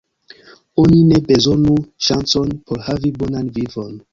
[0.83, 1.75] Oni ne bezonu
[2.07, 3.95] ŝancon por havi bonan vivon.